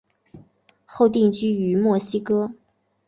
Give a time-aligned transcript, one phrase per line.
[0.83, 2.55] 后定居于墨西哥。